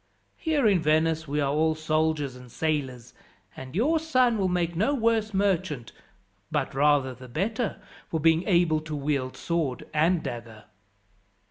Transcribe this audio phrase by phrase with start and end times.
[0.37, 3.13] Here in Venice we are all soldiers and sailors,
[3.55, 5.91] and your son will make no worse merchant,
[6.51, 10.63] but rather the better, for being able to wield sword and dagger.